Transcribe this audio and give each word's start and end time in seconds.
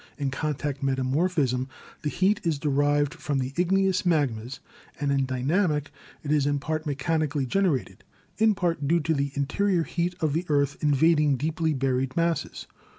In 0.17 0.31
contact 0.31 0.81
metamorphism 0.81 1.69
the 2.01 2.09
heat 2.09 2.41
is 2.43 2.57
derived 2.57 3.13
from 3.13 3.37
the 3.37 3.53
igneous 3.55 4.01
magmas, 4.01 4.57
and 4.99 5.11
in 5.11 5.25
dynamic 5.27 5.91
it 6.23 6.31
is 6.31 6.47
in 6.47 6.57
part 6.57 6.87
mechanically 6.87 7.45
generated, 7.45 8.03
in 8.39 8.55
part 8.55 8.87
due 8.87 8.99
to 9.01 9.13
the 9.13 9.31
interior 9.35 9.83
heat 9.83 10.15
of 10.19 10.33
the 10.33 10.47
earth 10.49 10.75
invading 10.83 11.37
deeply 11.37 11.75
buried 11.75 12.17
masses. 12.17 12.65